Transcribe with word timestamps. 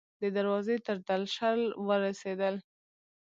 د 0.21 0.23
دروازې 0.35 0.75
تر 0.85 0.97
درشل 1.09 1.59
ورسیدل 1.87 2.55